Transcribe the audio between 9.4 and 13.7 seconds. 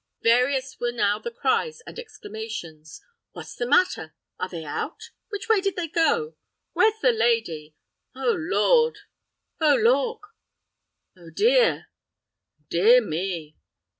"Oh lauk!" "Oh dear!" "Dear me!"